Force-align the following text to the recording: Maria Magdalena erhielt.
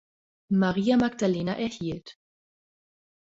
Maria 0.49 0.95
Magdalena 0.97 1.57
erhielt. 1.57 2.15